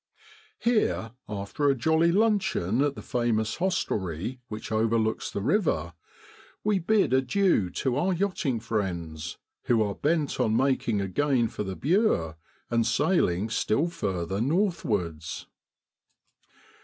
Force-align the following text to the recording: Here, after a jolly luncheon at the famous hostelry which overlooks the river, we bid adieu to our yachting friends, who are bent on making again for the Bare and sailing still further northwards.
Here, 0.57 1.11
after 1.29 1.69
a 1.69 1.75
jolly 1.75 2.11
luncheon 2.11 2.81
at 2.81 2.95
the 2.95 3.03
famous 3.03 3.57
hostelry 3.57 4.39
which 4.47 4.71
overlooks 4.71 5.29
the 5.29 5.43
river, 5.43 5.93
we 6.63 6.79
bid 6.79 7.13
adieu 7.13 7.69
to 7.69 7.97
our 7.97 8.11
yachting 8.11 8.59
friends, 8.61 9.37
who 9.65 9.83
are 9.83 9.93
bent 9.93 10.39
on 10.39 10.57
making 10.57 11.01
again 11.01 11.49
for 11.49 11.61
the 11.61 11.75
Bare 11.75 12.35
and 12.71 12.83
sailing 12.83 13.47
still 13.51 13.89
further 13.89 14.41
northwards. 14.41 15.45